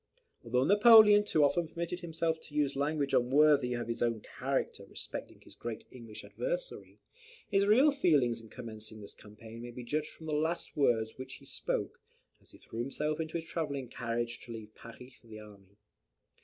Although 0.43 0.63
Napoleon 0.63 1.23
too 1.23 1.43
often 1.43 1.67
permitted 1.67 1.99
himself 1.99 2.41
to 2.41 2.55
use 2.55 2.75
language 2.75 3.13
unworthy 3.13 3.75
of 3.75 3.87
his 3.87 4.01
own 4.01 4.21
character 4.21 4.83
respecting 4.83 5.39
his 5.41 5.53
great 5.53 5.83
English 5.91 6.23
adversary, 6.23 6.97
his 7.47 7.67
real 7.67 7.91
feelings 7.91 8.41
in 8.41 8.49
commencing 8.49 8.99
this 9.01 9.13
campaign 9.13 9.61
may 9.61 9.69
be 9.69 9.83
judged 9.83 10.09
from 10.09 10.25
the 10.25 10.33
last 10.33 10.75
words 10.75 11.19
which 11.19 11.35
he 11.35 11.45
spoke, 11.45 11.99
as 12.41 12.49
he 12.49 12.57
threw 12.57 12.79
himself 12.79 13.19
into 13.19 13.37
his 13.37 13.45
travelling 13.47 13.89
carriage 13.89 14.39
to 14.39 14.51
leave 14.51 14.73
Paris 14.73 15.13
for 15.13 15.27
the 15.27 15.37
army. 15.39 15.77